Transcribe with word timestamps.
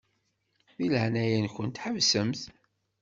Di 0.77 0.87
leɛnaya-nkent 0.93 1.81
ḥebsemt. 1.83 2.41